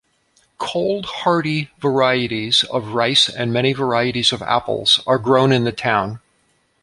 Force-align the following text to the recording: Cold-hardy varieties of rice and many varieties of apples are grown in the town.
Cold-hardy 0.57 1.69
varieties 1.77 2.63
of 2.71 2.93
rice 2.95 3.29
and 3.29 3.53
many 3.53 3.71
varieties 3.71 4.31
of 4.33 4.41
apples 4.41 4.99
are 5.05 5.19
grown 5.19 5.51
in 5.51 5.63
the 5.63 5.71
town. 5.71 6.19